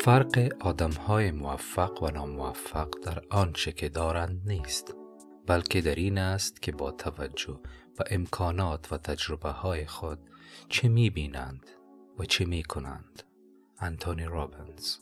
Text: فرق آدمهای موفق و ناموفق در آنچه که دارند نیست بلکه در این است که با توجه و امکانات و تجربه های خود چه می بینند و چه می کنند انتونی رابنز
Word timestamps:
فرق 0.00 0.56
آدمهای 0.60 1.30
موفق 1.30 2.02
و 2.02 2.10
ناموفق 2.10 2.88
در 3.02 3.22
آنچه 3.30 3.72
که 3.72 3.88
دارند 3.88 4.42
نیست 4.46 4.94
بلکه 5.46 5.80
در 5.80 5.94
این 5.94 6.18
است 6.18 6.62
که 6.62 6.72
با 6.72 6.90
توجه 6.90 7.60
و 7.98 8.02
امکانات 8.10 8.92
و 8.92 8.98
تجربه 8.98 9.50
های 9.50 9.86
خود 9.86 10.18
چه 10.68 10.88
می 10.88 11.10
بینند 11.10 11.66
و 12.18 12.24
چه 12.24 12.44
می 12.44 12.62
کنند 12.62 13.22
انتونی 13.78 14.24
رابنز 14.24 14.96